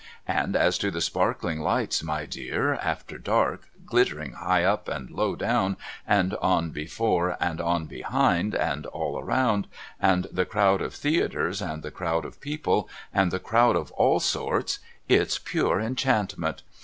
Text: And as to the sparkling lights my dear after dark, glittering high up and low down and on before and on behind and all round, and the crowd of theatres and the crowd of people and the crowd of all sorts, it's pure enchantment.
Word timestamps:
And 0.27 0.55
as 0.55 0.79
to 0.79 0.89
the 0.89 0.99
sparkling 0.99 1.59
lights 1.59 2.01
my 2.01 2.25
dear 2.25 2.73
after 2.73 3.19
dark, 3.19 3.69
glittering 3.85 4.33
high 4.33 4.63
up 4.63 4.87
and 4.87 5.11
low 5.11 5.35
down 5.35 5.77
and 6.07 6.33
on 6.37 6.71
before 6.71 7.37
and 7.39 7.61
on 7.61 7.85
behind 7.85 8.55
and 8.55 8.87
all 8.87 9.21
round, 9.21 9.67
and 9.99 10.25
the 10.31 10.45
crowd 10.45 10.81
of 10.81 10.95
theatres 10.95 11.61
and 11.61 11.83
the 11.83 11.91
crowd 11.91 12.25
of 12.25 12.41
people 12.41 12.89
and 13.13 13.29
the 13.31 13.37
crowd 13.37 13.75
of 13.75 13.91
all 13.91 14.19
sorts, 14.19 14.79
it's 15.07 15.37
pure 15.37 15.79
enchantment. 15.79 16.63